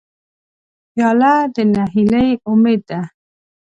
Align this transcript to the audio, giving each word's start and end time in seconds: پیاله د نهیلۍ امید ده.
پیاله 0.91 1.33
د 1.55 1.57
نهیلۍ 1.73 2.29
امید 2.51 2.81
ده. 2.89 3.01